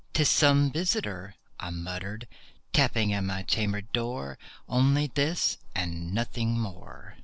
[0.13, 2.27] "'Tis some visitor," I muttered,
[2.73, 7.17] "tapping at my chamber door— Only this and nothing more."